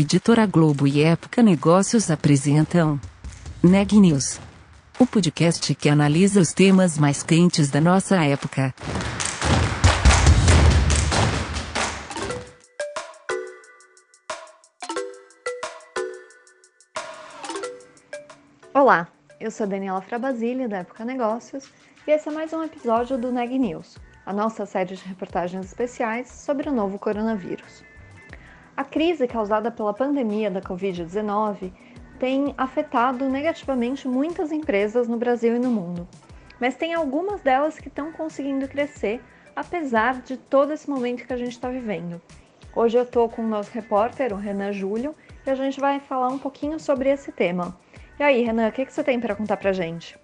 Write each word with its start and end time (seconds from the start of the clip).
Editora 0.00 0.46
Globo 0.46 0.86
e 0.86 1.02
Época 1.02 1.42
Negócios 1.42 2.08
apresentam 2.08 3.00
Neg 3.60 3.98
News, 3.98 4.38
o 4.96 5.04
podcast 5.04 5.74
que 5.74 5.88
analisa 5.88 6.40
os 6.40 6.52
temas 6.52 6.96
mais 6.96 7.24
quentes 7.24 7.68
da 7.68 7.80
nossa 7.80 8.14
época. 8.24 8.72
Olá, 18.72 19.08
eu 19.40 19.50
sou 19.50 19.66
Daniela 19.66 20.00
Frabasile, 20.00 20.68
da 20.68 20.76
Época 20.76 21.04
Negócios, 21.04 21.68
e 22.06 22.12
esse 22.12 22.28
é 22.28 22.32
mais 22.32 22.52
um 22.52 22.62
episódio 22.62 23.18
do 23.18 23.32
Neg 23.32 23.58
News, 23.58 23.96
a 24.24 24.32
nossa 24.32 24.64
série 24.64 24.94
de 24.94 25.04
reportagens 25.04 25.66
especiais 25.66 26.28
sobre 26.28 26.68
o 26.68 26.72
novo 26.72 27.00
coronavírus. 27.00 27.82
A 28.78 28.84
crise 28.84 29.26
causada 29.26 29.72
pela 29.72 29.92
pandemia 29.92 30.52
da 30.52 30.60
Covid-19 30.60 31.72
tem 32.20 32.54
afetado 32.56 33.28
negativamente 33.28 34.06
muitas 34.06 34.52
empresas 34.52 35.08
no 35.08 35.16
Brasil 35.16 35.56
e 35.56 35.58
no 35.58 35.68
mundo, 35.68 36.06
mas 36.60 36.76
tem 36.76 36.94
algumas 36.94 37.40
delas 37.40 37.76
que 37.76 37.88
estão 37.88 38.12
conseguindo 38.12 38.68
crescer 38.68 39.20
apesar 39.56 40.22
de 40.22 40.36
todo 40.36 40.72
esse 40.72 40.88
momento 40.88 41.26
que 41.26 41.32
a 41.32 41.36
gente 41.36 41.50
está 41.50 41.68
vivendo. 41.68 42.22
Hoje 42.72 42.96
eu 42.96 43.02
estou 43.02 43.28
com 43.28 43.42
o 43.42 43.48
nosso 43.48 43.72
repórter, 43.72 44.32
o 44.32 44.36
Renan 44.36 44.72
Júlio, 44.72 45.12
e 45.44 45.50
a 45.50 45.56
gente 45.56 45.80
vai 45.80 45.98
falar 45.98 46.28
um 46.28 46.38
pouquinho 46.38 46.78
sobre 46.78 47.10
esse 47.10 47.32
tema. 47.32 47.76
E 48.16 48.22
aí, 48.22 48.44
Renan, 48.44 48.68
o 48.68 48.72
que, 48.72 48.86
que 48.86 48.92
você 48.92 49.02
tem 49.02 49.18
para 49.18 49.34
contar 49.34 49.56
para 49.56 49.72
gente? 49.72 50.16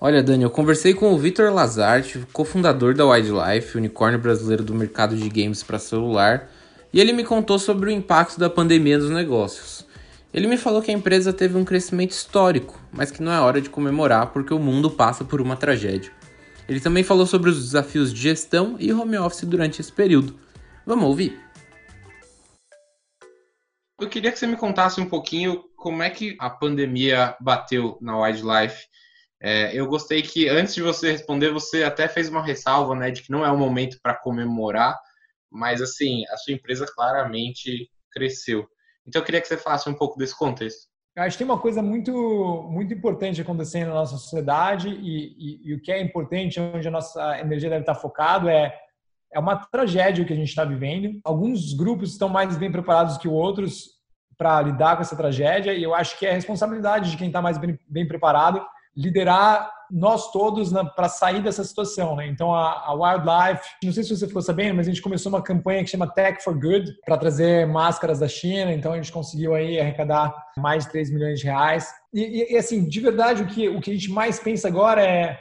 Olha, 0.00 0.22
Dani, 0.22 0.44
eu 0.44 0.50
conversei 0.50 0.94
com 0.94 1.12
o 1.12 1.18
Vitor 1.18 1.52
Lazarte, 1.52 2.26
cofundador 2.32 2.94
da 2.94 3.04
Wildlife, 3.04 3.76
unicórnio 3.76 4.18
brasileiro 4.18 4.64
do 4.64 4.74
mercado 4.74 5.14
de 5.14 5.28
games 5.28 5.62
para 5.62 5.78
celular, 5.78 6.48
e 6.94 7.00
ele 7.00 7.12
me 7.12 7.24
contou 7.24 7.58
sobre 7.58 7.90
o 7.90 7.92
impacto 7.92 8.38
da 8.38 8.48
pandemia 8.48 8.96
nos 8.96 9.10
negócios. 9.10 9.84
Ele 10.32 10.46
me 10.46 10.56
falou 10.56 10.80
que 10.80 10.92
a 10.92 10.94
empresa 10.94 11.32
teve 11.32 11.58
um 11.58 11.64
crescimento 11.64 12.12
histórico, 12.12 12.80
mas 12.92 13.10
que 13.10 13.20
não 13.20 13.32
é 13.32 13.40
hora 13.40 13.60
de 13.60 13.68
comemorar 13.68 14.28
porque 14.28 14.54
o 14.54 14.60
mundo 14.60 14.88
passa 14.88 15.24
por 15.24 15.40
uma 15.40 15.56
tragédia. 15.56 16.12
Ele 16.68 16.78
também 16.78 17.02
falou 17.02 17.26
sobre 17.26 17.50
os 17.50 17.60
desafios 17.60 18.14
de 18.14 18.20
gestão 18.20 18.76
e 18.78 18.92
home 18.92 19.18
office 19.18 19.42
durante 19.42 19.80
esse 19.80 19.90
período. 19.90 20.38
Vamos 20.86 21.06
ouvir? 21.06 21.36
Eu 24.00 24.08
queria 24.08 24.30
que 24.30 24.38
você 24.38 24.46
me 24.46 24.56
contasse 24.56 25.00
um 25.00 25.08
pouquinho 25.08 25.64
como 25.74 26.00
é 26.00 26.08
que 26.08 26.36
a 26.38 26.48
pandemia 26.48 27.34
bateu 27.40 27.98
na 28.00 28.16
Wildlife. 28.20 28.86
É, 29.40 29.76
eu 29.76 29.88
gostei 29.88 30.22
que 30.22 30.48
antes 30.48 30.76
de 30.76 30.82
você 30.82 31.10
responder, 31.10 31.50
você 31.50 31.82
até 31.82 32.06
fez 32.06 32.28
uma 32.28 32.42
ressalva, 32.42 32.94
né, 32.94 33.10
de 33.10 33.20
que 33.22 33.32
não 33.32 33.44
é 33.44 33.50
o 33.50 33.58
momento 33.58 33.98
para 34.00 34.14
comemorar, 34.14 34.96
mas 35.54 35.80
assim, 35.80 36.24
a 36.28 36.36
sua 36.36 36.52
empresa 36.52 36.86
claramente 36.94 37.88
cresceu. 38.12 38.66
Então 39.06 39.22
eu 39.22 39.24
queria 39.24 39.40
que 39.40 39.48
você 39.48 39.56
falasse 39.56 39.88
um 39.88 39.94
pouco 39.94 40.18
desse 40.18 40.36
contexto. 40.36 40.88
Acho 41.16 41.36
que 41.36 41.44
tem 41.44 41.50
uma 41.50 41.60
coisa 41.60 41.80
muito, 41.80 42.12
muito 42.68 42.92
importante 42.92 43.40
acontecendo 43.40 43.88
na 43.88 43.94
nossa 43.94 44.16
sociedade 44.16 44.88
e, 44.88 45.34
e, 45.38 45.70
e 45.70 45.74
o 45.74 45.80
que 45.80 45.92
é 45.92 46.00
importante, 46.00 46.60
onde 46.60 46.88
a 46.88 46.90
nossa 46.90 47.38
energia 47.38 47.70
deve 47.70 47.82
estar 47.82 47.94
focado 47.94 48.48
é 48.48 48.76
é 49.34 49.38
uma 49.38 49.56
tragédia 49.56 50.24
que 50.24 50.32
a 50.32 50.36
gente 50.36 50.48
está 50.48 50.64
vivendo. 50.64 51.20
Alguns 51.24 51.74
grupos 51.74 52.12
estão 52.12 52.28
mais 52.28 52.56
bem 52.56 52.70
preparados 52.70 53.18
que 53.18 53.26
outros 53.26 53.94
para 54.38 54.62
lidar 54.62 54.96
com 54.96 55.02
essa 55.02 55.16
tragédia 55.16 55.74
e 55.74 55.82
eu 55.82 55.94
acho 55.94 56.18
que 56.18 56.24
é 56.26 56.32
responsabilidade 56.32 57.10
de 57.10 57.16
quem 57.16 57.26
está 57.26 57.42
mais 57.42 57.58
bem, 57.58 57.78
bem 57.88 58.06
preparado 58.06 58.64
liderar 58.96 59.70
nós 59.90 60.30
todos 60.32 60.72
para 60.96 61.08
sair 61.08 61.42
dessa 61.42 61.62
situação. 61.62 62.16
Né? 62.16 62.26
Então, 62.26 62.54
a, 62.54 62.84
a, 62.86 62.92
Wildlife, 62.94 63.62
não 63.82 63.92
sei 63.92 64.02
se 64.02 64.16
você 64.16 64.26
ficou 64.26 64.42
sabendo, 64.42 64.76
mas 64.76 64.86
a 64.86 64.90
gente 64.90 65.02
começou 65.02 65.30
uma 65.30 65.42
campanha 65.42 65.84
que 65.84 65.90
chama 65.90 66.10
Tech 66.10 66.42
for 66.42 66.54
Good 66.54 66.92
para 67.04 67.16
trazer 67.16 67.66
máscaras 67.66 68.18
da 68.18 68.28
China. 68.28 68.72
Então, 68.72 68.92
a 68.92 68.96
gente 68.96 69.12
conseguiu 69.12 69.54
aí 69.54 69.78
arrecadar 69.78 70.34
mais 70.56 70.84
de 70.84 70.90
3 70.90 71.10
milhões 71.12 71.38
de 71.38 71.46
reais. 71.46 71.88
E, 72.12 72.52
e, 72.52 72.56
assim, 72.56 72.88
de 72.88 73.00
verdade, 73.00 73.42
o 73.42 73.46
que, 73.46 73.68
o 73.68 73.80
que 73.80 73.90
a 73.90 73.94
gente 73.94 74.10
mais 74.10 74.38
pensa 74.38 74.68
agora 74.68 75.02
é 75.02 75.38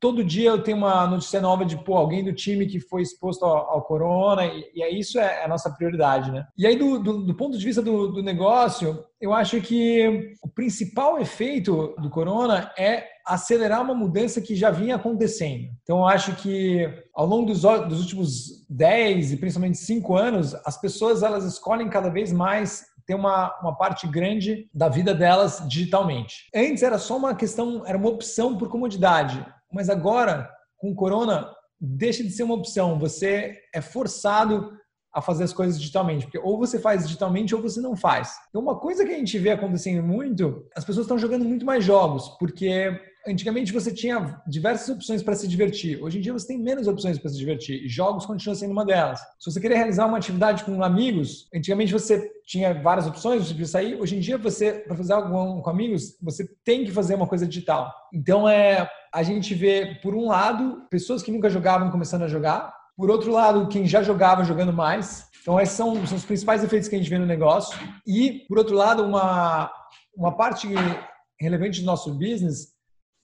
todo 0.00 0.24
dia 0.24 0.50
eu 0.50 0.62
tenho 0.62 0.76
uma 0.76 1.06
notícia 1.06 1.40
nova 1.40 1.64
de 1.64 1.76
pô, 1.76 1.96
alguém 1.96 2.22
do 2.22 2.32
time 2.32 2.66
que 2.66 2.80
foi 2.80 3.02
exposto 3.02 3.44
ao, 3.44 3.70
ao 3.70 3.82
corona, 3.82 4.44
e, 4.44 4.70
e 4.74 4.98
isso 4.98 5.18
é 5.18 5.44
a 5.44 5.48
nossa 5.48 5.70
prioridade, 5.70 6.30
né? 6.30 6.46
E 6.56 6.66
aí, 6.66 6.76
do, 6.76 6.98
do, 6.98 7.24
do 7.24 7.34
ponto 7.34 7.56
de 7.56 7.64
vista 7.64 7.80
do, 7.80 8.08
do, 8.08 8.22
negócio, 8.22 9.04
eu 9.20 9.32
acho 9.32 9.60
que 9.60 10.36
o 10.42 10.48
principal 10.48 11.18
efeito 11.18 11.94
do 11.98 12.10
corona 12.10 12.72
é 12.76 13.06
acelerar 13.26 13.80
uma 13.80 13.94
mudança 13.94 14.40
que 14.40 14.54
já 14.54 14.70
vinha 14.70 14.96
acontecendo. 14.96 15.68
Então, 15.82 15.98
eu 15.98 16.06
acho 16.06 16.36
que 16.36 16.86
ao 17.14 17.26
longo 17.26 17.46
dos, 17.46 17.62
dos 17.62 18.00
últimos 18.00 18.66
10 18.68 19.32
e 19.32 19.36
principalmente 19.36 19.78
5 19.78 20.16
anos, 20.16 20.54
as 20.66 20.78
pessoas 20.78 21.22
elas 21.22 21.44
escolhem 21.44 21.88
cada 21.88 22.10
vez 22.10 22.32
mais 22.32 22.84
ter 23.06 23.14
uma, 23.14 23.54
uma 23.60 23.76
parte 23.76 24.06
grande 24.06 24.68
da 24.72 24.88
vida 24.88 25.14
delas 25.14 25.62
digitalmente. 25.68 26.48
Antes 26.54 26.82
era 26.82 26.98
só 26.98 27.16
uma 27.16 27.34
questão, 27.34 27.84
era 27.86 27.98
uma 27.98 28.08
opção 28.08 28.56
por 28.56 28.68
comodidade. 28.68 29.44
Mas 29.74 29.90
agora, 29.90 30.48
com 30.78 30.92
o 30.92 30.94
corona, 30.94 31.50
deixa 31.80 32.22
de 32.22 32.30
ser 32.30 32.44
uma 32.44 32.54
opção. 32.54 32.98
Você 32.98 33.58
é 33.74 33.80
forçado 33.80 34.72
a 35.12 35.20
fazer 35.20 35.44
as 35.44 35.52
coisas 35.52 35.78
digitalmente, 35.78 36.24
porque 36.26 36.38
ou 36.38 36.58
você 36.58 36.78
faz 36.78 37.04
digitalmente 37.04 37.54
ou 37.54 37.62
você 37.62 37.80
não 37.80 37.94
faz. 37.94 38.34
Então, 38.48 38.60
uma 38.60 38.78
coisa 38.78 39.04
que 39.04 39.12
a 39.12 39.16
gente 39.16 39.38
vê 39.38 39.50
acontecendo 39.50 40.02
muito, 40.02 40.66
as 40.74 40.84
pessoas 40.84 41.04
estão 41.04 41.18
jogando 41.18 41.44
muito 41.44 41.64
mais 41.64 41.84
jogos, 41.84 42.28
porque 42.38 43.00
antigamente 43.26 43.72
você 43.72 43.92
tinha 43.92 44.40
diversas 44.46 44.88
opções 44.88 45.22
para 45.22 45.34
se 45.34 45.48
divertir. 45.48 46.02
Hoje 46.02 46.18
em 46.18 46.20
dia 46.20 46.32
você 46.32 46.48
tem 46.48 46.58
menos 46.58 46.86
opções 46.86 47.18
para 47.18 47.30
se 47.30 47.38
divertir. 47.38 47.84
E 47.84 47.88
jogos 47.88 48.26
continuam 48.26 48.54
sendo 48.54 48.72
uma 48.72 48.84
delas. 48.84 49.20
Se 49.38 49.50
você 49.50 49.60
querer 49.60 49.76
realizar 49.76 50.06
uma 50.06 50.18
atividade 50.18 50.64
com 50.64 50.82
amigos, 50.82 51.48
antigamente 51.54 51.92
você 51.92 52.30
tinha 52.44 52.74
várias 52.74 53.06
opções, 53.06 53.44
você 53.44 53.52
podia 53.52 53.66
sair. 53.66 54.00
Hoje 54.00 54.16
em 54.16 54.20
dia 54.20 54.36
você, 54.36 54.72
para 54.72 54.96
fazer 54.96 55.14
algo 55.14 55.62
com 55.62 55.70
amigos, 55.70 56.18
você 56.20 56.46
tem 56.64 56.84
que 56.84 56.90
fazer 56.90 57.14
uma 57.14 57.26
coisa 57.26 57.46
digital. 57.46 57.92
Então 58.12 58.48
é, 58.48 58.88
a 59.14 59.22
gente 59.22 59.54
vê 59.54 59.98
por 60.02 60.14
um 60.14 60.26
lado 60.26 60.86
pessoas 60.90 61.22
que 61.22 61.30
nunca 61.30 61.48
jogavam 61.48 61.90
começando 61.90 62.22
a 62.22 62.28
jogar. 62.28 62.74
Por 62.96 63.10
outro 63.10 63.30
lado, 63.30 63.68
quem 63.68 63.86
já 63.86 64.02
jogava 64.02 64.44
jogando 64.44 64.72
mais. 64.72 65.28
Então, 65.40 65.60
esses 65.60 65.76
são, 65.76 66.06
são 66.06 66.16
os 66.16 66.24
principais 66.24 66.64
efeitos 66.64 66.88
que 66.88 66.96
a 66.96 66.98
gente 66.98 67.10
vê 67.10 67.18
no 67.18 67.26
negócio. 67.26 67.78
E, 68.06 68.44
por 68.48 68.58
outro 68.58 68.74
lado, 68.74 69.04
uma, 69.04 69.70
uma 70.16 70.36
parte 70.36 70.68
relevante 71.40 71.80
do 71.80 71.86
nosso 71.86 72.12
business 72.14 72.74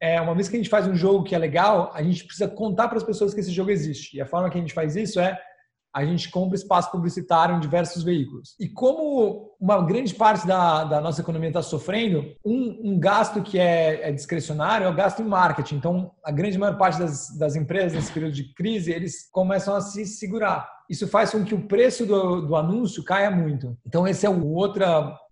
é, 0.03 0.19
uma 0.21 0.35
vez 0.35 0.49
que 0.49 0.57
a 0.57 0.59
gente 0.59 0.71
faz 0.71 0.87
um 0.87 0.95
jogo 0.95 1.25
que 1.25 1.35
é 1.35 1.39
legal, 1.39 1.91
a 1.93 2.03
gente 2.03 2.25
precisa 2.25 2.49
contar 2.49 2.89
para 2.89 2.97
as 2.97 3.05
pessoas 3.05 3.35
que 3.35 3.41
esse 3.41 3.53
jogo 3.53 3.71
existe. 3.71 4.17
E 4.17 4.21
a 4.21 4.27
forma 4.27 4.49
que 4.49 4.57
a 4.57 4.61
gente 4.61 4.73
faz 4.73 4.97
isso 4.97 5.21
é 5.21 5.39
a 5.95 6.05
gente 6.05 6.31
compra 6.31 6.57
espaço 6.57 6.91
publicitário 6.91 7.57
em 7.57 7.61
diversos 7.61 8.03
veículos. 8.03 8.55
E 8.59 8.69
como 8.69 9.50
uma 9.61 9.85
grande 9.85 10.15
parte 10.15 10.47
da, 10.47 10.85
da 10.85 11.01
nossa 11.01 11.21
economia 11.21 11.49
está 11.49 11.61
sofrendo, 11.61 12.35
um, 12.45 12.93
um, 12.93 12.99
gasto 12.99 13.43
que 13.43 13.59
é, 13.59 14.11
é, 14.11 14.11
é 14.11 14.89
o 14.89 14.95
gasto 14.95 15.21
em 15.21 15.27
marketing. 15.27 15.77
Então, 15.77 16.13
a 16.25 16.31
grande 16.31 16.59
maior 16.59 16.79
parte 16.79 16.99
das, 16.99 17.37
das 17.37 17.55
empresas 17.57 17.93
nesse 17.93 18.11
período 18.11 18.33
de 18.33 18.55
crise, 18.55 18.91
eles 18.91 19.29
começam 19.31 19.75
a 19.75 19.81
se 19.81 20.07
segurar 20.07 20.81
isso 20.91 21.07
faz 21.07 21.31
com 21.31 21.45
que 21.45 21.55
o 21.55 21.69
preço 21.69 22.05
do, 22.05 22.43
do, 22.43 22.57
anúncio 22.57 23.05
caia 23.05 23.31
muito. 23.31 23.79
Então, 23.87 24.09
esse 24.09 24.27
é 24.27 24.29
o 24.29 24.45
outro 24.49 24.83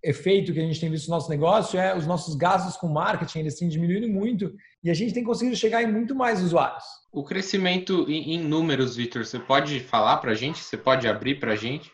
efeito 0.05 0.53
que 0.53 0.61
a 0.61 0.63
gente 0.63 0.79
tem 0.79 0.89
visto 0.89 1.09
no 1.09 1.17
nosso 1.17 1.29
negócio, 1.29 1.81
é 1.81 1.99
os 1.99 2.07
nossos 2.07 2.37
gastos 2.37 2.77
com 2.77 2.87
marketing, 2.87 3.41
eles 3.41 3.59
têm 3.59 3.69
diminuído 3.69 4.09
muito 4.09 4.55
e 4.85 4.89
a 4.89 4.95
gente 4.95 5.13
tem 5.13 5.25
conseguido 5.25 5.57
chegar 5.57 5.83
em 5.83 5.91
muito 5.91 6.15
mais 6.15 6.41
usuários. 6.41 6.85
O 7.11 7.25
crescimento 7.25 8.07
em, 8.09 8.35
em 8.35 8.39
números, 8.39 8.95
Victor, 8.95 9.27
você 9.27 9.41
pode 9.41 9.81
falar 9.81 10.19
para 10.19 10.31
a 10.31 10.35
gente? 10.35 10.61
Você 10.63 10.77
pode 10.77 11.09
abrir 11.09 11.41
para 11.41 11.55
a 11.55 11.57
gente? 11.57 11.91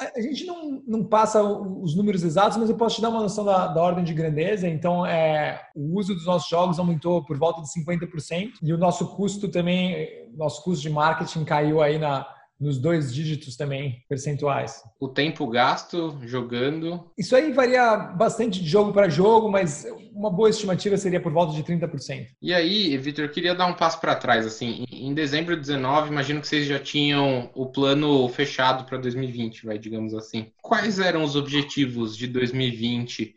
A 0.00 0.20
gente 0.20 0.44
não, 0.46 0.82
não 0.86 1.04
passa 1.04 1.42
os 1.42 1.96
números 1.96 2.22
exatos, 2.22 2.56
mas 2.56 2.70
eu 2.70 2.76
posso 2.76 2.96
te 2.96 3.02
dar 3.02 3.08
uma 3.08 3.22
noção 3.22 3.44
da, 3.44 3.66
da 3.66 3.82
ordem 3.82 4.04
de 4.04 4.14
grandeza. 4.14 4.68
Então, 4.68 5.04
é, 5.04 5.60
o 5.74 5.98
uso 5.98 6.14
dos 6.14 6.24
nossos 6.24 6.48
jogos 6.48 6.78
aumentou 6.78 7.24
por 7.24 7.36
volta 7.36 7.60
de 7.62 7.68
50% 7.68 8.52
e 8.62 8.72
o 8.72 8.78
nosso 8.78 9.16
custo 9.16 9.48
também, 9.48 10.30
nosso 10.36 10.62
custo 10.62 10.82
de 10.82 10.90
marketing 10.90 11.44
caiu 11.44 11.82
aí 11.82 11.98
na, 11.98 12.26
nos 12.60 12.78
dois 12.78 13.14
dígitos 13.14 13.56
também 13.56 14.04
percentuais. 14.08 14.82
O 14.98 15.08
tempo 15.08 15.46
gasto 15.46 16.18
jogando? 16.24 17.08
Isso 17.16 17.36
aí 17.36 17.52
varia 17.52 17.96
bastante 17.96 18.60
de 18.60 18.68
jogo 18.68 18.92
para 18.92 19.08
jogo, 19.08 19.48
mas 19.48 19.86
uma 20.12 20.30
boa 20.30 20.50
estimativa 20.50 20.96
seria 20.96 21.20
por 21.20 21.32
volta 21.32 21.52
de 21.52 21.62
30%. 21.62 22.26
E 22.42 22.52
aí, 22.52 22.96
Vitor, 22.98 23.24
eu 23.24 23.30
queria 23.30 23.54
dar 23.54 23.66
um 23.66 23.74
passo 23.74 24.00
para 24.00 24.16
trás. 24.16 24.44
Assim, 24.44 24.84
em 24.90 25.14
dezembro 25.14 25.54
de 25.54 25.60
19, 25.60 26.10
imagino 26.10 26.40
que 26.40 26.48
vocês 26.48 26.66
já 26.66 26.78
tinham 26.78 27.50
o 27.54 27.66
plano 27.66 28.28
fechado 28.28 28.84
para 28.84 28.98
2020, 28.98 29.66
vai, 29.66 29.78
digamos 29.78 30.12
assim. 30.12 30.50
Quais 30.60 30.98
eram 30.98 31.22
os 31.22 31.36
objetivos 31.36 32.16
de 32.16 32.26
2020 32.26 33.34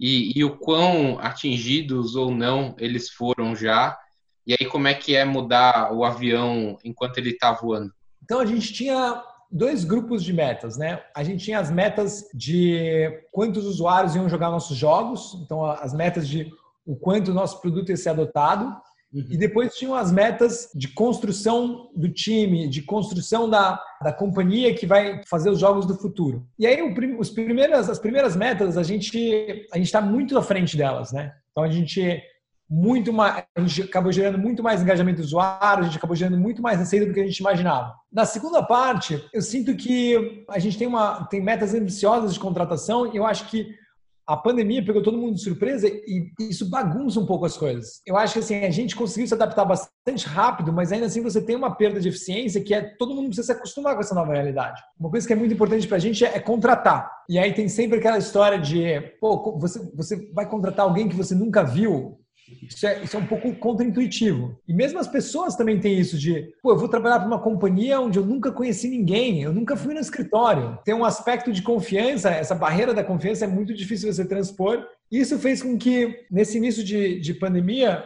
e, 0.00 0.36
e 0.36 0.44
o 0.44 0.56
quão 0.56 1.18
atingidos 1.20 2.16
ou 2.16 2.32
não 2.32 2.74
eles 2.78 3.08
foram 3.08 3.54
já? 3.54 3.96
E 4.44 4.54
aí, 4.58 4.66
como 4.66 4.88
é 4.88 4.94
que 4.94 5.14
é 5.14 5.24
mudar 5.24 5.92
o 5.92 6.04
avião 6.04 6.76
enquanto 6.84 7.18
ele 7.18 7.30
está 7.30 7.52
voando? 7.52 7.92
Então 8.24 8.40
a 8.40 8.46
gente 8.46 8.72
tinha 8.72 9.22
dois 9.50 9.84
grupos 9.84 10.24
de 10.24 10.32
metas, 10.32 10.76
né? 10.76 11.00
A 11.14 11.22
gente 11.22 11.44
tinha 11.44 11.60
as 11.60 11.70
metas 11.70 12.24
de 12.34 13.22
quantos 13.30 13.64
usuários 13.66 14.16
iam 14.16 14.28
jogar 14.28 14.50
nossos 14.50 14.76
jogos, 14.76 15.38
então 15.44 15.64
as 15.64 15.94
metas 15.94 16.26
de 16.26 16.50
o 16.86 16.96
quanto 16.96 17.30
o 17.30 17.34
nosso 17.34 17.60
produto 17.60 17.90
ia 17.90 17.96
ser 17.96 18.10
adotado, 18.10 18.74
Uhum. 19.14 19.24
E 19.30 19.36
depois 19.36 19.76
tinham 19.76 19.94
as 19.94 20.10
metas 20.10 20.68
de 20.74 20.88
construção 20.88 21.88
do 21.94 22.08
time, 22.08 22.68
de 22.68 22.82
construção 22.82 23.48
da, 23.48 23.80
da 24.02 24.12
companhia 24.12 24.74
que 24.74 24.86
vai 24.86 25.22
fazer 25.28 25.50
os 25.50 25.60
jogos 25.60 25.86
do 25.86 25.94
futuro. 25.94 26.44
E 26.58 26.66
aí, 26.66 26.82
o, 26.82 27.20
os 27.20 27.30
primeiras, 27.30 27.88
as 27.88 28.00
primeiras 28.00 28.34
metas, 28.34 28.76
a 28.76 28.82
gente 28.82 29.66
a 29.72 29.78
está 29.78 30.00
muito 30.00 30.36
à 30.36 30.42
frente 30.42 30.76
delas, 30.76 31.12
né? 31.12 31.32
Então, 31.52 31.62
a 31.62 31.70
gente 31.70 32.20
muito 32.68 33.12
mais, 33.12 33.44
a 33.56 33.60
gente 33.60 33.82
acabou 33.82 34.10
gerando 34.10 34.38
muito 34.38 34.62
mais 34.62 34.82
engajamento 34.82 35.18
do 35.18 35.24
usuário, 35.24 35.82
a 35.82 35.86
gente 35.86 35.98
acabou 35.98 36.16
gerando 36.16 36.38
muito 36.38 36.62
mais 36.62 36.78
receita 36.78 37.06
do 37.06 37.12
que 37.12 37.20
a 37.20 37.26
gente 37.26 37.38
imaginava. 37.38 37.94
Na 38.12 38.24
segunda 38.24 38.62
parte, 38.62 39.22
eu 39.32 39.42
sinto 39.42 39.76
que 39.76 40.44
a 40.48 40.58
gente 40.58 40.78
tem 40.78 40.86
uma 40.86 41.24
tem 41.26 41.42
metas 41.42 41.74
ambiciosas 41.74 42.34
de 42.34 42.40
contratação 42.40 43.12
e 43.12 43.16
eu 43.16 43.26
acho 43.26 43.48
que 43.48 43.66
a 44.26 44.36
pandemia 44.36 44.84
pegou 44.84 45.02
todo 45.02 45.18
mundo 45.18 45.34
de 45.34 45.42
surpresa 45.42 45.86
e 45.86 46.30
isso 46.40 46.70
bagunça 46.70 47.20
um 47.20 47.26
pouco 47.26 47.44
as 47.44 47.56
coisas. 47.56 48.00
Eu 48.06 48.16
acho 48.16 48.34
que 48.34 48.38
assim, 48.38 48.64
a 48.64 48.70
gente 48.70 48.96
conseguiu 48.96 49.26
se 49.26 49.34
adaptar 49.34 49.64
bastante 49.66 50.26
rápido, 50.26 50.72
mas 50.72 50.92
ainda 50.92 51.06
assim 51.06 51.22
você 51.22 51.42
tem 51.42 51.54
uma 51.54 51.74
perda 51.74 52.00
de 52.00 52.08
eficiência 52.08 52.62
que 52.62 52.72
é 52.72 52.80
todo 52.96 53.14
mundo 53.14 53.26
precisa 53.26 53.46
se 53.46 53.52
acostumar 53.52 53.94
com 53.94 54.00
essa 54.00 54.14
nova 54.14 54.32
realidade. 54.32 54.80
Uma 54.98 55.10
coisa 55.10 55.26
que 55.26 55.32
é 55.32 55.36
muito 55.36 55.52
importante 55.52 55.86
para 55.86 55.98
a 55.98 56.00
gente 56.00 56.24
é, 56.24 56.36
é, 56.36 56.40
contratar. 56.40 57.10
E 57.28 57.38
aí 57.38 57.52
tem 57.52 57.68
sempre 57.68 57.98
aquela 57.98 58.16
história 58.16 58.58
de, 58.58 59.00
pô, 59.20 59.58
você, 59.58 59.78
você 59.94 60.30
vai 60.32 60.48
contratar 60.48 60.86
alguém 60.86 61.08
que 61.08 61.16
você 61.16 61.34
nunca 61.34 61.62
viu, 61.62 62.18
isso 62.62 62.86
é, 62.86 63.02
isso 63.02 63.16
é 63.16 63.20
um 63.20 63.26
pouco 63.26 63.54
contraintuitivo. 63.54 64.58
E 64.68 64.74
mesmo 64.74 64.98
as 64.98 65.08
pessoas 65.08 65.56
também 65.56 65.80
têm 65.80 65.98
isso 65.98 66.18
de, 66.18 66.52
pô, 66.62 66.72
eu 66.72 66.78
vou 66.78 66.88
trabalhar 66.88 67.18
para 67.18 67.26
uma 67.26 67.40
companhia 67.40 68.00
onde 68.00 68.18
eu 68.18 68.24
nunca 68.24 68.52
conheci 68.52 68.88
ninguém, 68.88 69.42
eu 69.42 69.52
nunca 69.52 69.76
fui 69.76 69.94
no 69.94 70.00
escritório. 70.00 70.78
Tem 70.84 70.94
um 70.94 71.04
aspecto 71.04 71.52
de 71.52 71.62
confiança, 71.62 72.30
essa 72.30 72.54
barreira 72.54 72.92
da 72.92 73.04
confiança 73.04 73.44
é 73.44 73.48
muito 73.48 73.72
difícil 73.72 74.12
você 74.12 74.24
transpor. 74.24 74.86
Isso 75.10 75.38
fez 75.38 75.62
com 75.62 75.78
que, 75.78 76.26
nesse 76.30 76.58
início 76.58 76.84
de, 76.84 77.20
de 77.20 77.34
pandemia, 77.34 78.04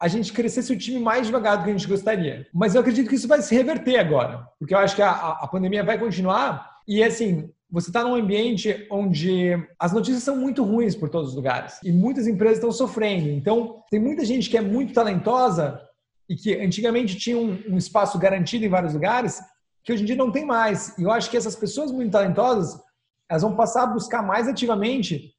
a 0.00 0.08
gente 0.08 0.32
crescesse 0.32 0.72
o 0.72 0.78
time 0.78 0.98
mais 0.98 1.26
devagar 1.26 1.58
do 1.58 1.64
que 1.64 1.70
a 1.70 1.72
gente 1.72 1.88
gostaria. 1.88 2.46
Mas 2.52 2.74
eu 2.74 2.80
acredito 2.80 3.08
que 3.08 3.16
isso 3.16 3.28
vai 3.28 3.42
se 3.42 3.54
reverter 3.54 3.98
agora, 3.98 4.46
porque 4.58 4.74
eu 4.74 4.78
acho 4.78 4.94
que 4.94 5.02
a, 5.02 5.10
a 5.10 5.48
pandemia 5.48 5.84
vai 5.84 5.98
continuar 5.98 6.78
e, 6.86 7.02
assim, 7.02 7.50
você 7.70 7.90
está 7.90 8.02
num 8.02 8.14
ambiente 8.14 8.86
onde 8.90 9.52
as 9.78 9.92
notícias 9.92 10.22
são 10.22 10.36
muito 10.36 10.64
ruins 10.64 10.94
por 10.94 11.10
todos 11.10 11.30
os 11.30 11.36
lugares 11.36 11.78
e 11.84 11.92
muitas 11.92 12.26
empresas 12.26 12.58
estão 12.58 12.72
sofrendo. 12.72 13.28
Então, 13.28 13.82
tem 13.90 14.00
muita 14.00 14.24
gente 14.24 14.48
que 14.48 14.56
é 14.56 14.60
muito 14.60 14.94
talentosa 14.94 15.80
e 16.28 16.34
que 16.34 16.54
antigamente 16.54 17.16
tinha 17.16 17.36
um, 17.36 17.62
um, 17.68 17.76
espaço 17.76 18.18
garantido 18.18 18.64
em 18.64 18.68
vários 18.68 18.94
lugares 18.94 19.40
que 19.84 19.92
hoje 19.92 20.02
em 20.02 20.06
dia 20.06 20.16
não 20.16 20.32
tem 20.32 20.46
mais. 20.46 20.96
E 20.98 21.02
eu 21.02 21.10
acho 21.10 21.30
que 21.30 21.36
essas 21.36 21.54
pessoas 21.54 21.92
muito 21.92 22.12
talentosas 22.12 22.80
elas 23.28 23.42
vão 23.42 23.54
passar 23.54 23.82
a 23.82 23.86
buscar 23.86 24.22
mais 24.22 24.48
ativamente 24.48 25.34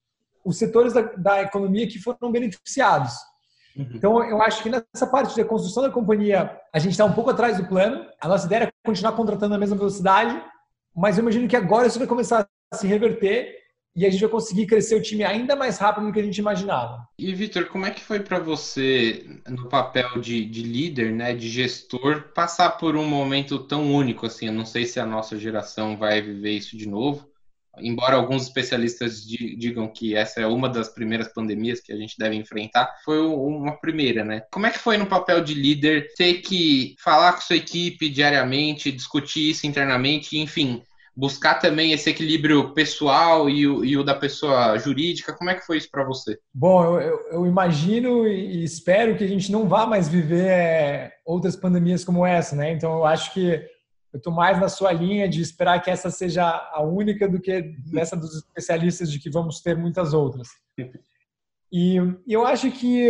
os 0.45 0.57
setores 0.57 0.93
da, 0.93 1.01
da 1.01 1.41
economia 1.41 1.87
que 1.87 1.99
foram 1.99 2.31
beneficiados. 2.31 3.13
Uhum. 3.75 3.89
Então, 3.93 4.23
eu 4.23 4.41
acho 4.41 4.61
que 4.61 4.69
nessa 4.69 5.07
parte 5.07 5.35
da 5.35 5.43
construção 5.43 5.83
da 5.83 5.89
companhia, 5.89 6.55
a 6.71 6.79
gente 6.79 6.91
está 6.91 7.05
um 7.05 7.13
pouco 7.13 7.31
atrás 7.31 7.57
do 7.57 7.65
plano. 7.65 8.05
A 8.21 8.27
nossa 8.27 8.45
ideia 8.45 8.65
é 8.65 8.69
continuar 8.85 9.13
contratando 9.13 9.53
na 9.53 9.59
mesma 9.59 9.75
velocidade, 9.75 10.41
mas 10.99 11.17
eu 11.17 11.21
imagino 11.21 11.47
que 11.47 11.55
agora 11.55 11.87
isso 11.87 11.97
vai 11.97 12.07
começar 12.07 12.45
a 12.73 12.75
se 12.75 12.85
reverter 12.85 13.57
e 13.95 14.05
a 14.05 14.09
gente 14.09 14.19
vai 14.19 14.29
conseguir 14.29 14.65
crescer 14.65 14.95
o 14.95 15.01
time 15.01 15.23
ainda 15.23 15.55
mais 15.55 15.77
rápido 15.77 16.07
do 16.07 16.13
que 16.13 16.19
a 16.19 16.23
gente 16.23 16.37
imaginava. 16.37 17.07
E 17.17 17.33
Vitor, 17.33 17.67
como 17.67 17.85
é 17.85 17.91
que 17.91 18.03
foi 18.03 18.19
para 18.19 18.37
você 18.37 19.25
no 19.47 19.69
papel 19.69 20.19
de, 20.19 20.45
de, 20.45 20.61
líder, 20.61 21.11
né, 21.13 21.33
de 21.33 21.47
gestor, 21.49 22.33
passar 22.35 22.71
por 22.71 22.97
um 22.97 23.05
momento 23.05 23.59
tão 23.59 23.93
único 23.93 24.25
assim? 24.25 24.47
Eu 24.47 24.53
não 24.53 24.65
sei 24.65 24.85
se 24.85 24.99
a 24.99 25.05
nossa 25.05 25.39
geração 25.39 25.97
vai 25.97 26.21
viver 26.21 26.51
isso 26.51 26.75
de 26.75 26.87
novo. 26.87 27.29
Embora 27.77 28.17
alguns 28.17 28.43
especialistas 28.43 29.25
digam 29.25 29.87
que 29.87 30.13
essa 30.13 30.41
é 30.41 30.45
uma 30.45 30.67
das 30.67 30.89
primeiras 30.89 31.29
pandemias 31.33 31.79
que 31.79 31.93
a 31.93 31.95
gente 31.95 32.17
deve 32.17 32.35
enfrentar, 32.35 32.93
foi 33.05 33.19
uma 33.19 33.79
primeira, 33.79 34.25
né? 34.25 34.41
Como 34.51 34.65
é 34.65 34.69
que 34.69 34.79
foi 34.79 34.97
no 34.97 35.05
papel 35.05 35.41
de 35.41 35.53
líder 35.53 36.07
ter 36.17 36.41
que 36.41 36.95
falar 37.01 37.33
com 37.33 37.41
sua 37.41 37.55
equipe 37.55 38.09
diariamente, 38.09 38.91
discutir 38.91 39.51
isso 39.51 39.65
internamente, 39.65 40.37
enfim, 40.37 40.83
buscar 41.19 41.55
também 41.55 41.91
esse 41.91 42.09
equilíbrio 42.09 42.73
pessoal 42.73 43.49
e 43.49 43.67
o, 43.67 43.83
e 43.83 43.97
o 43.97 44.03
da 44.05 44.15
pessoa 44.15 44.77
jurídica. 44.79 45.33
Como 45.33 45.49
é 45.49 45.55
que 45.55 45.65
foi 45.65 45.77
isso 45.77 45.91
para 45.91 46.05
você? 46.05 46.39
Bom, 46.53 46.85
eu, 46.85 47.01
eu, 47.01 47.19
eu, 47.31 47.45
imagino 47.45 48.25
e 48.25 48.63
espero 48.63 49.17
que 49.17 49.25
a 49.25 49.27
gente 49.27 49.51
não 49.51 49.67
vá 49.67 49.85
mais 49.85 50.07
viver 50.07 50.47
é, 50.47 51.11
outras 51.25 51.57
pandemias 51.57 52.05
como 52.05 52.25
essa, 52.25 52.55
né? 52.55 52.71
Então, 52.71 52.93
eu 52.93 53.05
acho 53.05 53.33
que 53.33 53.51
eu 54.13 54.17
estou 54.17 54.31
mais 54.31 54.59
na 54.59 54.69
sua 54.69 54.93
linha 54.93 55.27
de 55.27 55.41
esperar 55.41 55.81
que 55.81 55.91
essa 55.91 56.09
seja 56.09 56.45
a 56.71 56.81
única 56.81 57.27
do 57.27 57.39
que 57.39 57.75
nessa 57.91 58.15
dos 58.15 58.35
especialistas 58.37 59.11
de 59.11 59.19
que 59.19 59.29
vamos 59.29 59.59
ter 59.61 59.75
muitas 59.77 60.13
outras. 60.13 60.47
E 61.71 61.97
eu 62.27 62.47
acho 62.47 62.71
que 62.71 63.07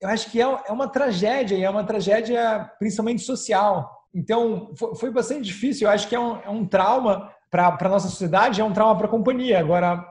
eu 0.00 0.08
acho 0.08 0.30
que 0.30 0.40
é, 0.40 0.44
é 0.44 0.72
uma 0.72 0.88
tragédia 0.88 1.56
e 1.56 1.62
é 1.62 1.70
uma 1.70 1.84
tragédia 1.84 2.70
principalmente 2.78 3.22
social. 3.22 3.90
Então, 4.14 4.72
foi, 4.76 5.10
bastante 5.10 5.42
difícil. 5.42 5.88
Eu 5.88 5.92
acho 5.92 6.08
que 6.08 6.14
é 6.14 6.20
um, 6.20 6.36
é 6.36 6.48
um 6.48 6.64
trauma 6.64 7.30
para 7.50 7.76
a 7.80 7.88
nossa 7.88 8.08
sociedade, 8.08 8.60
é 8.60 8.64
um 8.64 8.72
trauma 8.72 8.96
para 8.96 9.06
a 9.06 9.10
companhia. 9.10 9.58
Agora, 9.58 10.06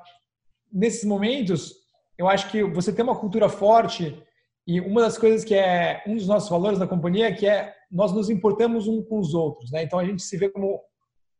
nesses 0.72 1.06
momentos, 1.06 1.74
eu 2.18 2.28
acho 2.28 2.50
que 2.50 2.64
você 2.64 2.92
tem 2.92 3.04
uma 3.04 3.18
cultura 3.18 3.48
forte 3.48 4.22
e 4.68 4.82
uma 4.82 5.02
das 5.02 5.18
coisas 5.18 5.44
que 5.44 5.56
é 5.56 6.04
um 6.06 6.16
dos 6.16 6.28
nossos 6.28 6.50
valores 6.50 6.80
da 6.80 6.88
companhia 6.88 7.28
é 7.28 7.32
que 7.32 7.48
é 7.48 7.74
nós 7.92 8.12
nos 8.12 8.30
importamos 8.30 8.88
uns 8.88 9.08
com 9.08 9.20
os 9.20 9.34
outros. 9.34 9.72
Né? 9.72 9.84
Então, 9.84 10.00
a 10.00 10.06
gente 10.06 10.22
se 10.22 10.38
vê 10.38 10.50
como 10.50 10.82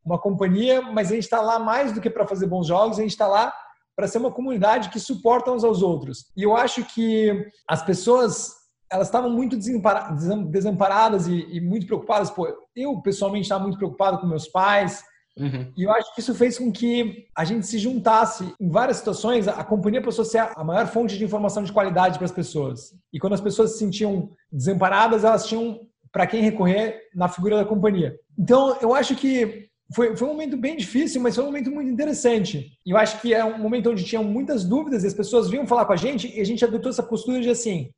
uma 0.06 0.20
companhia, 0.20 0.82
mas 0.82 1.12
a 1.12 1.16
gente 1.16 1.24
está 1.24 1.42
lá 1.42 1.60
mais 1.60 1.94
do 1.94 2.02
que 2.02 2.10
para 2.10 2.28
fazer 2.28 2.48
bons 2.48 2.68
jogos, 2.68 3.00
a 3.00 3.02
gente 3.02 3.12
está 3.12 3.28
lá 3.28 3.54
para 3.96 4.08
ser 4.08 4.18
uma 4.18 4.32
comunidade 4.32 4.90
que 4.90 5.00
suporta 5.00 5.52
uns 5.52 5.64
aos 5.64 5.82
outros. 5.82 6.32
E 6.36 6.44
eu 6.44 6.56
acho 6.56 6.84
que 6.86 7.46
as 7.68 7.84
pessoas 7.84 8.63
elas 8.94 9.08
estavam 9.08 9.32
muito 9.32 9.58
desamparadas 9.58 11.28
e, 11.28 11.48
e, 11.52 11.60
muito 11.60 11.88
preocupadas. 11.88 12.30
Pô, 12.30 12.48
eu 12.76 13.02
pessoalmente 13.02 13.46
estava 13.46 13.64
muito 13.64 13.78
preocupado 13.78 14.20
com 14.20 14.28
meus 14.28 14.48
pais. 14.48 15.04
Uhum. 15.36 15.74
E 15.76 15.82
eu 15.82 15.92
acho 15.92 16.14
que 16.14 16.22
isso 16.22 16.36
fez 16.36 16.60
com 16.60 16.72
que 16.72 17.26
a 17.36 17.44
gente 17.44 17.66
se 17.66 17.80
juntasse. 17.80 18.54
Em 18.62 18.70
várias 18.70 18.98
situações, 18.98 19.48
a 19.48 19.64
companhia 19.64 20.00
passou 20.00 20.22
a 20.22 20.26
ser 20.26 20.48
a 20.56 20.64
maior 20.64 20.86
fonte 20.86 21.18
de 21.18 21.26
informação 21.26 21.64
de 21.64 21.74
qualidade 21.74 22.20
para 22.20 22.26
as 22.26 22.32
pessoas. 22.32 22.94
E 23.12 23.20
quando 23.20 23.34
as 23.34 23.42
pessoas 23.42 23.72
se 23.72 23.80
sentiam 23.80 24.30
desamparadas, 24.52 25.24
elas 25.24 25.48
tinham 25.48 25.80
para 26.12 26.28
quem 26.28 26.44
recorrer 26.44 27.02
na 27.16 27.28
figura 27.28 27.58
da 27.58 27.66
companhia. 27.66 28.16
Então, 28.38 28.78
eu 28.80 28.94
acho 28.94 29.16
que 29.16 29.70
foi, 29.96 30.16
foi 30.16 30.28
um 30.28 30.32
momento 30.32 30.56
bem 30.56 30.78
difícil, 30.78 31.20
mas 31.20 31.34
foi 31.34 31.44
um 31.44 31.48
momento 31.48 31.72
muito 31.72 31.90
interessante. 31.90 32.72
E 32.86 32.92
eu 32.92 32.98
acho 32.98 33.20
que 33.20 33.34
é 33.34 33.44
um 33.44 33.58
momento 33.58 33.90
onde 33.90 34.04
tinham 34.04 34.24
muitas 34.24 34.64
dúvidas 34.64 35.04
e 35.04 35.08
as 35.08 35.16
pessoas 35.16 35.50
vinham 35.50 35.66
falar 35.66 35.86
com 35.86 35.94
a 35.94 35.98
gente 35.98 36.32
e 36.32 36.40
a 36.40 36.46
gente 36.46 36.64
adotou 36.64 36.92
essa 36.92 37.02
postura 37.02 37.42
de 37.42 37.50
assim, 37.50 37.90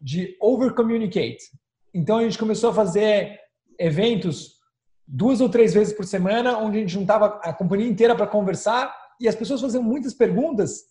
de 0.00 0.36
over 0.40 0.74
communicate. 0.74 1.42
Então 1.92 2.18
a 2.18 2.22
gente 2.22 2.38
começou 2.38 2.70
a 2.70 2.74
fazer 2.74 3.38
eventos 3.78 4.60
duas 5.06 5.40
ou 5.40 5.48
três 5.48 5.74
vezes 5.74 5.92
por 5.92 6.04
semana, 6.04 6.58
onde 6.58 6.78
a 6.78 6.80
gente 6.80 6.92
juntava 6.92 7.40
a 7.42 7.52
companhia 7.52 7.88
inteira 7.88 8.14
para 8.14 8.26
conversar 8.26 8.94
e 9.20 9.28
as 9.28 9.34
pessoas 9.34 9.60
faziam 9.60 9.82
muitas 9.82 10.14
perguntas. 10.14 10.84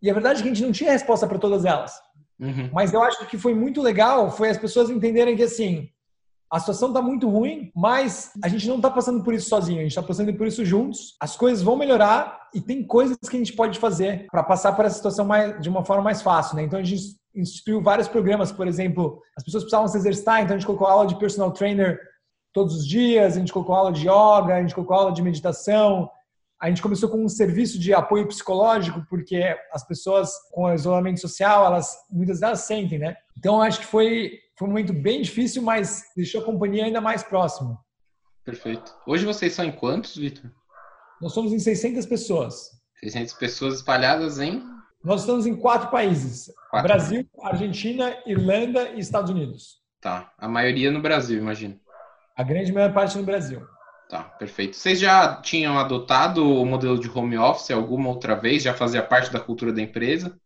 E 0.00 0.10
a 0.10 0.12
verdade 0.12 0.40
é 0.40 0.42
que 0.42 0.48
a 0.48 0.54
gente 0.54 0.64
não 0.64 0.72
tinha 0.72 0.92
resposta 0.92 1.26
para 1.26 1.38
todas 1.38 1.64
elas. 1.64 1.92
Uhum. 2.38 2.70
Mas 2.72 2.92
eu 2.92 3.02
acho 3.02 3.26
que 3.26 3.38
foi 3.38 3.54
muito 3.54 3.80
legal, 3.80 4.30
foi 4.30 4.50
as 4.50 4.58
pessoas 4.58 4.90
entenderem 4.90 5.36
que 5.36 5.44
assim, 5.44 5.88
a 6.52 6.60
situação 6.60 6.88
está 6.88 7.00
muito 7.00 7.30
ruim, 7.30 7.72
mas 7.74 8.32
a 8.44 8.48
gente 8.48 8.68
não 8.68 8.76
está 8.76 8.90
passando 8.90 9.24
por 9.24 9.32
isso 9.32 9.48
sozinho, 9.48 9.78
a 9.78 9.82
gente 9.82 9.92
está 9.92 10.02
passando 10.02 10.34
por 10.34 10.46
isso 10.46 10.64
juntos. 10.66 11.16
As 11.18 11.34
coisas 11.34 11.62
vão 11.62 11.76
melhorar 11.76 12.50
e 12.52 12.60
tem 12.60 12.86
coisas 12.86 13.16
que 13.16 13.36
a 13.36 13.38
gente 13.38 13.54
pode 13.54 13.78
fazer 13.78 14.26
para 14.30 14.42
passar 14.42 14.72
por 14.72 14.84
essa 14.84 14.96
situação 14.96 15.24
mais, 15.24 15.58
de 15.62 15.70
uma 15.70 15.82
forma 15.82 16.02
mais 16.02 16.20
fácil. 16.20 16.56
Né? 16.56 16.64
Então 16.64 16.78
a 16.78 16.82
gente 16.82 17.16
instituiu 17.34 17.80
vários 17.80 18.08
programas, 18.08 18.52
por 18.52 18.66
exemplo, 18.66 19.22
as 19.36 19.44
pessoas 19.44 19.64
precisavam 19.64 19.88
se 19.88 19.96
exercitar, 19.96 20.42
então 20.42 20.54
a 20.54 20.58
gente 20.58 20.66
colocou 20.66 20.86
aula 20.86 21.06
de 21.06 21.18
personal 21.18 21.50
trainer 21.52 21.98
todos 22.52 22.76
os 22.76 22.86
dias, 22.86 23.36
a 23.36 23.38
gente 23.38 23.52
colocou 23.52 23.74
aula 23.74 23.92
de 23.92 24.02
yoga, 24.02 24.56
a 24.56 24.60
gente 24.60 24.74
colocou 24.74 24.96
aula 24.96 25.12
de 25.12 25.22
meditação, 25.22 26.10
a 26.60 26.68
gente 26.68 26.82
começou 26.82 27.08
com 27.08 27.24
um 27.24 27.28
serviço 27.28 27.78
de 27.78 27.92
apoio 27.92 28.28
psicológico, 28.28 29.04
porque 29.08 29.56
as 29.72 29.86
pessoas 29.86 30.30
com 30.52 30.72
isolamento 30.72 31.20
social, 31.20 31.66
elas 31.66 31.96
muitas 32.10 32.40
delas 32.40 32.60
sentem, 32.60 32.98
né? 32.98 33.16
Então 33.36 33.60
acho 33.60 33.80
que 33.80 33.86
foi 33.86 34.38
foi 34.56 34.68
um 34.68 34.70
momento 34.70 34.92
bem 34.92 35.22
difícil, 35.22 35.62
mas 35.62 36.04
deixou 36.14 36.40
a 36.40 36.44
companhia 36.44 36.84
ainda 36.84 37.00
mais 37.00 37.22
próximo. 37.22 37.76
Perfeito. 38.44 38.94
Hoje 39.06 39.24
vocês 39.24 39.54
são 39.54 39.64
em 39.64 39.72
quantos, 39.72 40.14
Vitor? 40.16 40.50
Nós 41.20 41.32
somos 41.32 41.52
em 41.52 41.58
600 41.58 42.06
pessoas. 42.06 42.70
600 43.00 43.32
pessoas 43.34 43.74
espalhadas 43.76 44.38
em 44.38 44.62
nós 45.04 45.20
estamos 45.20 45.46
em 45.46 45.54
quatro 45.54 45.90
países: 45.90 46.52
quatro. 46.70 46.88
Brasil, 46.88 47.26
Argentina, 47.42 48.16
Irlanda 48.26 48.90
e 48.90 49.00
Estados 49.00 49.30
Unidos. 49.30 49.80
Tá. 50.00 50.32
A 50.38 50.48
maioria 50.48 50.90
no 50.90 51.00
Brasil, 51.00 51.38
imagino. 51.38 51.78
A 52.36 52.42
grande 52.42 52.72
maior 52.72 52.92
parte 52.92 53.16
no 53.16 53.24
Brasil. 53.24 53.66
Tá, 54.08 54.22
perfeito. 54.24 54.76
Vocês 54.76 54.98
já 55.00 55.40
tinham 55.40 55.78
adotado 55.78 56.46
o 56.46 56.66
modelo 56.66 56.98
de 56.98 57.08
home 57.08 57.38
office 57.38 57.70
alguma 57.70 58.08
outra 58.10 58.34
vez? 58.34 58.62
Já 58.62 58.74
fazia 58.74 59.02
parte 59.02 59.32
da 59.32 59.40
cultura 59.40 59.72
da 59.72 59.80
empresa? 59.80 60.38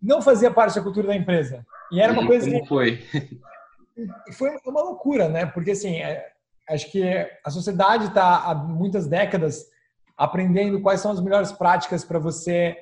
Não 0.00 0.22
fazia 0.22 0.50
parte 0.50 0.76
da 0.76 0.82
cultura 0.82 1.08
da 1.08 1.16
empresa. 1.16 1.66
E 1.90 2.00
era 2.00 2.12
uma 2.12 2.22
hum, 2.22 2.26
coisa 2.26 2.48
como 2.48 2.62
que... 2.62 2.68
foi? 2.68 3.04
Foi 4.32 4.50
uma 4.66 4.82
loucura, 4.82 5.28
né? 5.28 5.46
Porque 5.46 5.70
assim, 5.70 5.96
é, 5.96 6.26
acho 6.68 6.90
que 6.90 7.04
a 7.44 7.50
sociedade 7.50 8.06
está 8.06 8.38
há 8.44 8.54
muitas 8.54 9.06
décadas 9.06 9.64
aprendendo 10.16 10.80
quais 10.80 11.00
são 11.00 11.12
as 11.12 11.20
melhores 11.20 11.52
práticas 11.52 12.04
para 12.04 12.18
você 12.18 12.76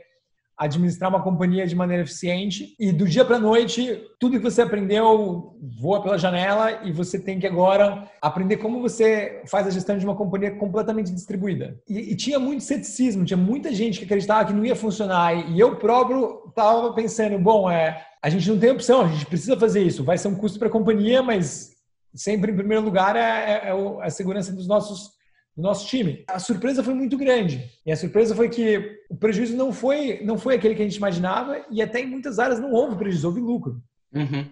administrar 0.63 1.11
uma 1.11 1.23
companhia 1.23 1.67
de 1.67 1.75
maneira 1.75 2.05
eficiente 2.05 2.77
e 2.79 2.93
do 2.93 3.05
dia 3.05 3.25
para 3.25 3.39
noite 3.39 4.01
tudo 4.21 4.39
que 4.39 4.45
você 4.45 4.63
aprendeu 4.63 5.59
voa 5.81 6.01
pela 6.01 6.17
janela 6.17 6.85
e 6.85 6.93
você 6.93 7.19
tem 7.19 7.41
que 7.41 7.47
agora 7.47 8.09
aprender 8.21 8.59
como 8.59 8.81
você 8.81 9.43
faz 9.47 9.67
a 9.67 9.71
gestão 9.71 9.99
de 9.99 10.05
uma 10.05 10.15
companhia 10.15 10.53
completamente 10.53 11.13
distribuída. 11.13 11.77
E, 11.89 12.13
e 12.13 12.17
tinha 12.17 12.39
muito 12.39 12.63
ceticismo, 12.63 13.25
tinha 13.25 13.37
muita 13.37 13.75
gente 13.75 13.99
que 13.99 14.05
acreditava 14.05 14.45
que 14.45 14.53
não 14.53 14.65
ia 14.65 14.77
funcionar 14.77 15.35
e 15.51 15.59
eu 15.59 15.75
próprio 15.77 16.45
estava 16.49 16.93
pensando, 16.93 17.37
bom, 17.41 17.69
é, 17.69 18.01
a 18.23 18.31
gente 18.31 18.49
não 18.49 18.59
tem 18.59 18.71
opção, 18.71 19.03
a 19.03 19.09
gente 19.09 19.27
precisa 19.27 19.57
fazer 19.57 19.83
isso, 19.83 20.05
vai 20.05 20.17
ser 20.17 20.29
um 20.29 20.37
custo 20.37 20.61
para 20.61 20.69
a 20.69 20.73
companhia, 20.73 21.23
mas 21.23 21.73
sempre 22.15 22.53
em 22.53 22.57
primeiro 22.57 22.85
lugar 22.85 23.17
é, 23.17 23.21
é, 23.21 23.69
é 23.69 23.73
a 24.01 24.11
segurança 24.11 24.53
dos 24.53 24.69
nossos 24.69 25.11
do 25.57 25.63
nosso 25.63 25.87
time. 25.87 26.25
A 26.29 26.39
surpresa 26.39 26.83
foi 26.83 26.95
muito 26.95 27.17
grande. 27.17 27.71
E 27.85 27.93
a 27.93 27.97
surpresa 27.97 28.35
foi 28.35 28.49
que 28.49 28.99
o 29.11 29.17
prejuízo 29.17 29.57
não 29.57 29.73
foi, 29.73 30.21
não 30.25 30.39
foi 30.39 30.55
aquele 30.55 30.75
que 30.75 30.83
a 30.83 30.85
gente 30.85 30.97
imaginava 30.97 31.65
e 31.71 31.83
até 31.83 32.01
em 32.01 32.07
muitas 32.07 32.39
áreas 32.39 32.61
não 32.61 32.73
houve 32.73 32.97
prejuízo, 32.97 33.27
houve 33.27 33.41
lucro. 33.41 33.83
Uhum. 34.15 34.47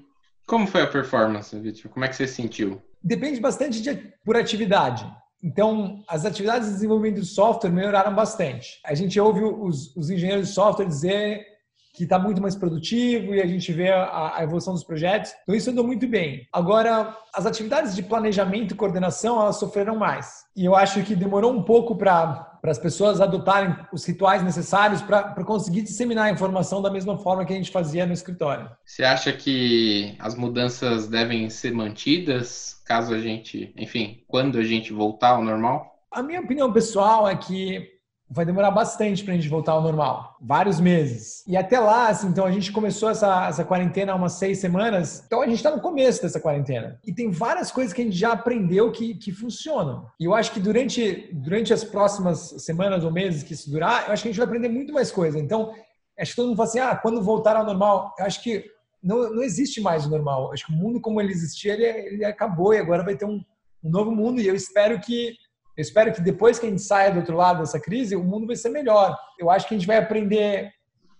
Como 0.46 0.66
foi 0.66 0.82
a 0.82 0.86
performance, 0.86 1.58
Vitor? 1.58 1.90
Como 1.90 2.04
é 2.04 2.08
que 2.08 2.16
você 2.16 2.26
sentiu? 2.26 2.82
Depende 3.02 3.40
bastante 3.40 3.80
de, 3.80 3.94
por 4.24 4.36
atividade. 4.36 5.10
Então, 5.42 6.02
as 6.06 6.26
atividades 6.26 6.68
de 6.68 6.74
desenvolvimento 6.74 7.20
de 7.20 7.26
software 7.26 7.70
melhoraram 7.70 8.14
bastante. 8.14 8.78
A 8.84 8.94
gente 8.94 9.18
ouve 9.18 9.42
os, 9.42 9.96
os 9.96 10.10
engenheiros 10.10 10.48
de 10.48 10.54
software 10.54 10.86
dizer 10.86 11.46
que 11.92 12.04
está 12.04 12.18
muito 12.18 12.40
mais 12.40 12.54
produtivo 12.54 13.34
e 13.34 13.40
a 13.40 13.46
gente 13.46 13.72
vê 13.72 13.90
a, 13.90 14.36
a, 14.36 14.42
evolução 14.42 14.72
dos 14.72 14.84
projetos. 14.84 15.32
Então 15.42 15.54
isso 15.54 15.70
andou 15.70 15.84
muito 15.84 16.06
bem. 16.06 16.46
Agora, 16.52 17.16
as 17.34 17.46
atividades 17.46 17.94
de 17.94 18.02
planejamento 18.02 18.72
e 18.72 18.76
coordenação, 18.76 19.40
elas 19.40 19.56
sofreram 19.56 19.96
mais. 19.96 20.44
E 20.56 20.64
eu 20.64 20.74
acho 20.74 21.02
que 21.02 21.14
demorou 21.14 21.52
um 21.52 21.62
pouco 21.62 21.96
para 21.96 22.48
para 22.60 22.72
as 22.72 22.78
pessoas 22.78 23.22
adotarem 23.22 23.74
os 23.90 24.04
rituais 24.04 24.42
necessários 24.42 25.00
para 25.00 25.44
conseguir 25.44 25.80
disseminar 25.80 26.26
a 26.26 26.30
informação 26.30 26.82
da 26.82 26.90
mesma 26.90 27.16
forma 27.16 27.42
que 27.46 27.54
a 27.54 27.56
gente 27.56 27.70
fazia 27.70 28.04
no 28.04 28.12
escritório. 28.12 28.70
Você 28.84 29.02
acha 29.02 29.32
que 29.32 30.14
as 30.18 30.34
mudanças 30.34 31.08
devem 31.08 31.48
ser 31.48 31.72
mantidas 31.72 32.80
caso 32.84 33.14
a 33.14 33.18
gente, 33.18 33.72
enfim, 33.76 34.24
quando 34.26 34.58
a 34.58 34.64
gente 34.64 34.92
voltar 34.92 35.30
ao 35.30 35.44
normal? 35.44 35.94
A 36.10 36.24
minha 36.24 36.40
opinião 36.40 36.72
pessoal 36.72 37.28
é 37.28 37.36
que 37.36 37.99
vai 38.30 38.44
demorar 38.44 38.70
bastante 38.70 39.24
para 39.24 39.34
a 39.34 39.36
gente 39.36 39.48
voltar 39.48 39.72
ao 39.72 39.82
normal, 39.82 40.36
vários 40.40 40.78
meses. 40.78 41.42
E 41.48 41.56
até 41.56 41.80
lá, 41.80 42.08
assim, 42.08 42.28
então 42.28 42.46
a 42.46 42.52
gente 42.52 42.70
começou 42.70 43.10
essa, 43.10 43.48
essa 43.48 43.64
quarentena 43.64 44.12
há 44.12 44.14
umas 44.14 44.34
seis 44.34 44.58
semanas, 44.58 45.24
então 45.26 45.42
a 45.42 45.46
gente 45.46 45.56
está 45.56 45.72
no 45.72 45.80
começo 45.80 46.22
dessa 46.22 46.38
quarentena. 46.38 47.00
E 47.04 47.12
tem 47.12 47.28
várias 47.30 47.72
coisas 47.72 47.92
que 47.92 48.00
a 48.00 48.04
gente 48.04 48.16
já 48.16 48.32
aprendeu 48.32 48.92
que, 48.92 49.14
que 49.14 49.32
funcionam. 49.32 50.06
E 50.18 50.24
eu 50.24 50.34
acho 50.34 50.52
que 50.52 50.60
durante, 50.60 51.28
durante 51.32 51.74
as 51.74 51.82
próximas 51.82 52.54
semanas 52.58 53.02
ou 53.02 53.10
meses 53.10 53.42
que 53.42 53.52
isso 53.52 53.68
durar, 53.68 54.06
eu 54.06 54.12
acho 54.12 54.22
que 54.22 54.28
a 54.28 54.30
gente 54.30 54.38
vai 54.38 54.46
aprender 54.46 54.68
muito 54.68 54.92
mais 54.92 55.10
coisa. 55.10 55.36
Então, 55.36 55.74
acho 56.16 56.30
que 56.30 56.36
todo 56.36 56.46
mundo 56.46 56.56
fala 56.56 56.68
assim, 56.68 56.78
ah, 56.78 56.94
quando 56.94 57.20
voltar 57.20 57.56
ao 57.56 57.66
normal, 57.66 58.14
eu 58.16 58.26
acho 58.26 58.40
que 58.42 58.64
não, 59.02 59.34
não 59.34 59.42
existe 59.42 59.80
mais 59.80 60.06
o 60.06 60.10
normal. 60.10 60.52
Acho 60.52 60.66
que 60.66 60.72
o 60.72 60.76
mundo 60.76 61.00
como 61.00 61.20
ele 61.20 61.32
existia, 61.32 61.72
ele, 61.72 61.84
ele 61.84 62.24
acabou 62.24 62.72
e 62.72 62.78
agora 62.78 63.02
vai 63.02 63.16
ter 63.16 63.24
um, 63.24 63.42
um 63.82 63.90
novo 63.90 64.12
mundo. 64.12 64.40
E 64.40 64.46
eu 64.46 64.54
espero 64.54 65.00
que 65.00 65.34
eu 65.80 65.82
espero 65.82 66.12
que 66.12 66.20
depois 66.20 66.58
que 66.58 66.66
a 66.66 66.68
gente 66.68 66.82
saia 66.82 67.10
do 67.10 67.20
outro 67.20 67.34
lado 67.34 67.60
dessa 67.60 67.80
crise, 67.80 68.14
o 68.14 68.22
mundo 68.22 68.46
vai 68.46 68.54
ser 68.54 68.68
melhor. 68.68 69.16
Eu 69.38 69.50
acho 69.50 69.66
que 69.66 69.74
a 69.74 69.78
gente 69.78 69.86
vai 69.86 69.96
aprender 69.96 70.70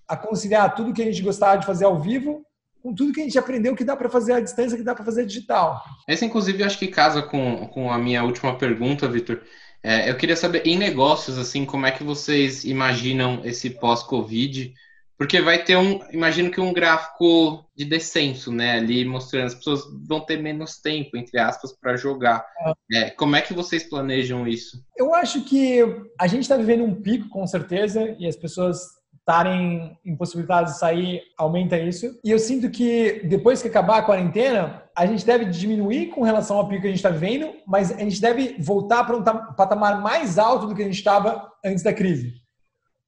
a 0.07 0.15
conciliar 0.15 0.75
tudo 0.75 0.93
que 0.93 1.01
a 1.01 1.07
gente 1.07 1.23
gostava 1.23 1.57
de 1.57 1.65
fazer 1.65 1.87
ao 1.87 1.99
vivo 1.99 2.45
com 2.83 2.95
tudo 2.95 3.13
que 3.13 3.21
a 3.21 3.25
gente 3.25 3.39
aprendeu 3.39 3.75
que 3.75 3.85
dá 3.85 3.97
para 3.97 4.11
fazer 4.11 4.35
à 4.35 4.41
distância, 4.41 4.77
que 4.77 4.85
dá 4.85 4.95
para 4.95 5.05
fazer 5.05 5.25
digital. 5.25 5.83
Essa, 6.07 6.27
inclusive, 6.27 6.63
acho 6.63 6.79
que 6.79 6.89
casa 6.89 7.23
com, 7.23 7.69
com 7.69 7.91
a 7.91 7.99
minha 7.99 8.23
última 8.23 8.57
pergunta, 8.57 9.09
Vitor. 9.09 9.41
É, 9.83 10.11
eu 10.11 10.17
queria 10.17 10.37
saber, 10.37 10.67
em 10.67 10.77
negócios, 10.77 11.39
assim, 11.39 11.65
como 11.65 11.87
é 11.87 11.91
que 11.91 12.05
vocês 12.05 12.65
imaginam 12.65 13.41
esse 13.45 13.71
pós-Covid? 13.71 14.75
Porque 15.21 15.39
vai 15.39 15.63
ter 15.63 15.77
um, 15.77 16.01
imagino 16.13 16.51
que 16.51 16.63
um 16.63 16.73
gráfico 16.73 17.63
de 17.77 17.85
descenso, 17.85 18.51
né? 18.51 18.79
Ali 18.79 19.05
mostrando 19.05 19.49
as 19.49 19.55
pessoas 19.55 19.83
vão 20.09 20.19
ter 20.19 20.41
menos 20.41 20.79
tempo, 20.81 21.15
entre 21.15 21.39
aspas, 21.39 21.79
para 21.79 21.95
jogar. 21.95 22.43
É, 22.91 23.11
como 23.11 23.37
é 23.37 23.43
que 23.43 23.53
vocês 23.53 23.87
planejam 23.87 24.49
isso? 24.49 24.83
Eu 24.97 25.15
acho 25.15 25.43
que 25.43 25.81
a 26.19 26.27
gente 26.27 26.41
está 26.41 26.57
vivendo 26.57 26.85
um 26.85 26.95
pico, 26.95 27.29
com 27.29 27.47
certeza, 27.47 28.17
e 28.19 28.27
as 28.27 28.35
pessoas 28.35 28.81
estarem 29.19 29.95
impossibilitadas 30.07 30.73
de 30.73 30.79
sair 30.79 31.21
aumenta 31.37 31.79
isso. 31.79 32.19
E 32.25 32.31
eu 32.31 32.39
sinto 32.39 32.71
que 32.71 33.21
depois 33.27 33.61
que 33.61 33.69
acabar 33.69 33.99
a 33.99 34.03
quarentena, 34.03 34.85
a 34.97 35.05
gente 35.05 35.27
deve 35.27 35.45
diminuir 35.45 36.07
com 36.07 36.23
relação 36.23 36.57
ao 36.57 36.67
pico 36.67 36.81
que 36.81 36.87
a 36.87 36.91
gente 36.91 36.99
está 36.99 37.11
vivendo, 37.11 37.53
mas 37.67 37.93
a 37.93 37.99
gente 37.99 38.23
deve 38.23 38.57
voltar 38.59 39.05
para 39.05 39.19
um 39.19 39.23
patamar 39.23 40.01
mais 40.01 40.39
alto 40.39 40.67
do 40.67 40.75
que 40.75 40.81
a 40.81 40.87
gente 40.87 40.97
estava 40.97 41.47
antes 41.63 41.83
da 41.83 41.93
crise. 41.93 42.40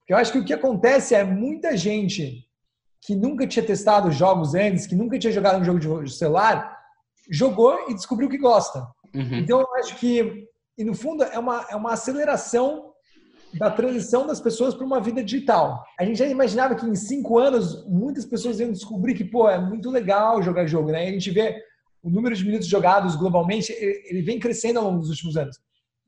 Eu 0.08 0.16
acho 0.16 0.32
que 0.32 0.38
o 0.38 0.44
que 0.44 0.52
acontece 0.52 1.14
é 1.14 1.24
muita 1.24 1.76
gente 1.76 2.46
que 3.00 3.14
nunca 3.14 3.46
tinha 3.46 3.64
testado 3.64 4.10
jogos 4.12 4.54
antes, 4.54 4.86
que 4.86 4.94
nunca 4.94 5.18
tinha 5.18 5.32
jogado 5.32 5.60
um 5.60 5.64
jogo 5.64 6.04
de 6.04 6.12
celular, 6.12 6.78
jogou 7.28 7.88
e 7.88 7.94
descobriu 7.94 8.28
que 8.28 8.38
gosta. 8.38 8.86
Uhum. 9.14 9.38
Então, 9.38 9.60
eu 9.60 9.74
acho 9.76 9.96
que, 9.96 10.46
e 10.78 10.84
no 10.84 10.94
fundo, 10.94 11.24
é 11.24 11.38
uma, 11.38 11.66
é 11.70 11.76
uma 11.76 11.92
aceleração 11.92 12.92
da 13.54 13.70
transição 13.70 14.26
das 14.26 14.40
pessoas 14.40 14.74
para 14.74 14.86
uma 14.86 15.00
vida 15.00 15.22
digital. 15.22 15.84
A 15.98 16.04
gente 16.04 16.18
já 16.18 16.26
imaginava 16.26 16.74
que 16.74 16.86
em 16.86 16.94
cinco 16.94 17.38
anos 17.38 17.84
muitas 17.86 18.24
pessoas 18.24 18.60
iam 18.60 18.72
descobrir 18.72 19.14
que, 19.14 19.24
pô, 19.24 19.48
é 19.48 19.58
muito 19.58 19.90
legal 19.90 20.42
jogar 20.42 20.66
jogo, 20.66 20.90
né? 20.90 21.06
A 21.06 21.10
gente 21.10 21.30
vê 21.30 21.62
o 22.02 22.10
número 22.10 22.34
de 22.34 22.44
minutos 22.44 22.66
jogados 22.66 23.14
globalmente, 23.14 23.72
ele 23.72 24.22
vem 24.22 24.38
crescendo 24.38 24.78
ao 24.78 24.86
longo 24.86 25.00
dos 25.00 25.10
últimos 25.10 25.36
anos. 25.36 25.60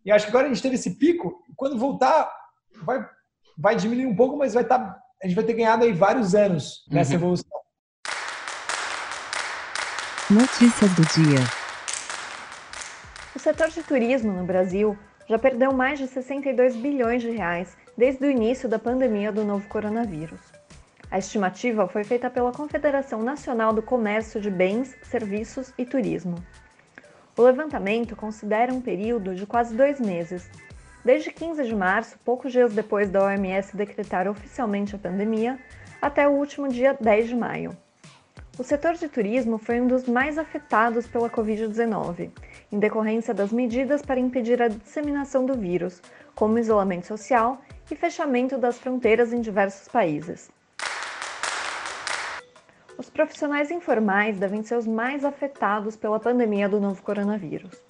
E 0.04 0.10
acho 0.10 0.26
que 0.26 0.30
agora 0.30 0.46
a 0.46 0.48
gente 0.48 0.62
teve 0.62 0.74
esse 0.74 0.96
pico, 0.96 1.42
quando 1.56 1.78
voltar, 1.78 2.30
vai 2.82 3.06
vai 3.56 3.76
diminuir 3.76 4.06
um 4.06 4.16
pouco, 4.16 4.36
mas 4.36 4.54
vai 4.54 4.62
estar, 4.62 4.78
tá, 4.78 5.00
a 5.22 5.26
gente 5.26 5.36
vai 5.36 5.44
ter 5.44 5.54
ganhado 5.54 5.84
aí 5.84 5.92
vários 5.92 6.34
anos 6.34 6.84
nessa 6.90 7.12
uhum. 7.12 7.16
evolução. 7.16 7.60
Notícias 10.30 10.90
do 10.94 11.02
dia. 11.02 11.40
O 13.36 13.38
setor 13.38 13.68
de 13.68 13.82
turismo 13.82 14.32
no 14.32 14.44
Brasil 14.44 14.96
já 15.28 15.38
perdeu 15.38 15.72
mais 15.72 15.98
de 15.98 16.06
62 16.06 16.76
bilhões 16.76 17.22
de 17.22 17.30
reais 17.30 17.76
desde 17.96 18.24
o 18.24 18.30
início 18.30 18.68
da 18.68 18.78
pandemia 18.78 19.30
do 19.30 19.44
novo 19.44 19.68
coronavírus. 19.68 20.40
A 21.10 21.18
estimativa 21.18 21.86
foi 21.86 22.04
feita 22.04 22.28
pela 22.28 22.52
Confederação 22.52 23.22
Nacional 23.22 23.72
do 23.72 23.82
Comércio 23.82 24.40
de 24.40 24.50
Bens, 24.50 24.96
Serviços 25.02 25.72
e 25.78 25.84
Turismo. 25.84 26.36
O 27.36 27.42
levantamento 27.42 28.16
considera 28.16 28.72
um 28.72 28.80
período 28.80 29.34
de 29.34 29.46
quase 29.46 29.76
dois 29.76 30.00
meses, 30.00 30.48
desde 31.04 31.30
15 31.30 31.64
de 31.64 31.74
março, 31.74 32.18
poucos 32.24 32.50
dias 32.50 32.72
depois 32.72 33.10
da 33.10 33.24
OMS 33.24 33.76
decretar 33.76 34.26
oficialmente 34.26 34.96
a 34.96 34.98
pandemia, 34.98 35.58
até 36.00 36.26
o 36.26 36.32
último 36.32 36.68
dia 36.68 36.96
10 36.98 37.28
de 37.28 37.36
maio. 37.36 37.76
O 38.58 38.62
setor 38.62 38.94
de 38.94 39.08
turismo 39.08 39.58
foi 39.58 39.80
um 39.80 39.86
dos 39.86 40.06
mais 40.06 40.38
afetados 40.38 41.06
pela 41.06 41.28
Covid-19, 41.28 42.30
em 42.70 42.78
decorrência 42.78 43.34
das 43.34 43.52
medidas 43.52 44.00
para 44.00 44.20
impedir 44.20 44.62
a 44.62 44.68
disseminação 44.68 45.44
do 45.44 45.54
vírus, 45.54 46.00
como 46.34 46.58
isolamento 46.58 47.06
social 47.06 47.60
e 47.90 47.96
fechamento 47.96 48.56
das 48.56 48.78
fronteiras 48.78 49.32
em 49.32 49.40
diversos 49.40 49.88
países. 49.88 50.50
Os 52.96 53.10
profissionais 53.10 53.72
informais 53.72 54.38
devem 54.38 54.62
ser 54.62 54.76
os 54.76 54.86
mais 54.86 55.24
afetados 55.24 55.96
pela 55.96 56.20
pandemia 56.20 56.68
do 56.68 56.80
novo 56.80 57.02
coronavírus. 57.02 57.82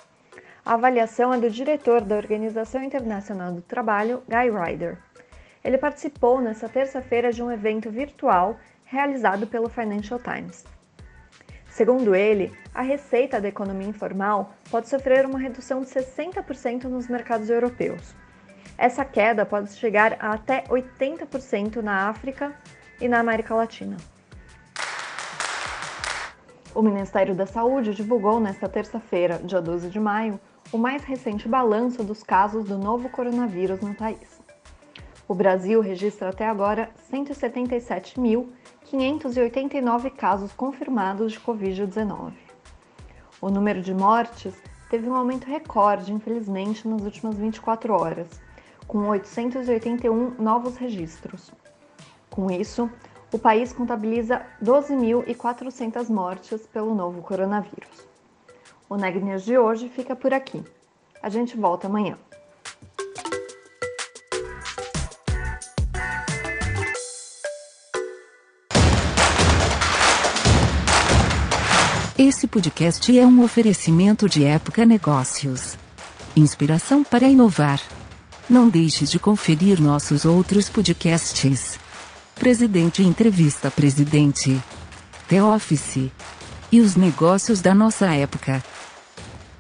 A 0.64 0.74
avaliação 0.74 1.34
é 1.34 1.38
do 1.38 1.50
diretor 1.50 2.00
da 2.00 2.16
Organização 2.16 2.82
Internacional 2.82 3.52
do 3.52 3.60
Trabalho, 3.60 4.22
Guy 4.26 4.48
Ryder. 4.50 4.96
Ele 5.62 5.76
participou 5.76 6.40
nesta 6.40 6.70
terça-feira 6.70 7.30
de 7.30 7.42
um 7.42 7.52
evento 7.52 7.90
virtual 7.90 8.56
realizado 8.82 9.46
pelo 9.46 9.68
Financial 9.68 10.18
Times. 10.18 10.64
Segundo 11.68 12.14
ele, 12.14 12.50
a 12.74 12.80
receita 12.80 13.38
da 13.42 13.48
economia 13.48 13.88
informal 13.88 14.54
pode 14.70 14.88
sofrer 14.88 15.26
uma 15.26 15.38
redução 15.38 15.82
de 15.82 15.88
60% 15.88 16.84
nos 16.84 17.08
mercados 17.08 17.50
europeus. 17.50 18.14
Essa 18.78 19.04
queda 19.04 19.44
pode 19.44 19.70
chegar 19.74 20.16
a 20.18 20.32
até 20.32 20.64
80% 20.64 21.82
na 21.82 22.08
África 22.08 22.54
e 22.98 23.06
na 23.06 23.18
América 23.18 23.54
Latina. 23.54 23.98
O 26.74 26.80
Ministério 26.80 27.34
da 27.34 27.46
Saúde 27.46 27.94
divulgou 27.94 28.40
nesta 28.40 28.66
terça-feira, 28.66 29.38
dia 29.44 29.60
12 29.60 29.90
de 29.90 30.00
maio, 30.00 30.40
o 30.74 30.76
mais 30.76 31.02
recente 31.04 31.48
balanço 31.48 32.02
dos 32.02 32.24
casos 32.24 32.64
do 32.64 32.76
novo 32.76 33.08
coronavírus 33.08 33.80
no 33.80 33.94
país. 33.94 34.42
O 35.28 35.32
Brasil 35.32 35.80
registra 35.80 36.30
até 36.30 36.48
agora 36.48 36.90
177.589 37.12 40.10
casos 40.10 40.52
confirmados 40.52 41.30
de 41.30 41.38
Covid-19. 41.38 42.32
O 43.40 43.50
número 43.50 43.80
de 43.80 43.94
mortes 43.94 44.52
teve 44.90 45.08
um 45.08 45.14
aumento 45.14 45.46
recorde, 45.46 46.12
infelizmente, 46.12 46.88
nas 46.88 47.02
últimas 47.02 47.36
24 47.36 47.94
horas, 47.94 48.26
com 48.88 49.06
881 49.06 50.42
novos 50.42 50.76
registros. 50.76 51.52
Com 52.28 52.50
isso, 52.50 52.90
o 53.32 53.38
país 53.38 53.72
contabiliza 53.72 54.44
12.400 54.60 56.08
mortes 56.08 56.66
pelo 56.66 56.96
novo 56.96 57.22
coronavírus. 57.22 58.12
O 58.94 58.96
Neg 58.96 59.20
News 59.20 59.44
de 59.44 59.58
hoje 59.58 59.88
fica 59.88 60.14
por 60.14 60.32
aqui. 60.32 60.62
A 61.20 61.28
gente 61.28 61.56
volta 61.56 61.88
amanhã. 61.88 62.16
Esse 72.16 72.46
podcast 72.46 73.18
é 73.18 73.26
um 73.26 73.42
oferecimento 73.42 74.28
de 74.28 74.44
Época 74.44 74.86
Negócios. 74.86 75.76
Inspiração 76.36 77.02
para 77.02 77.26
inovar. 77.26 77.80
Não 78.48 78.68
deixe 78.68 79.06
de 79.06 79.18
conferir 79.18 79.82
nossos 79.82 80.24
outros 80.24 80.68
podcasts. 80.68 81.80
Presidente 82.36 83.02
Entrevista 83.02 83.72
Presidente. 83.72 84.62
The 85.26 85.42
Office. 85.42 86.12
E 86.70 86.80
os 86.80 86.94
negócios 86.94 87.60
da 87.60 87.74
nossa 87.74 88.14
época. 88.14 88.62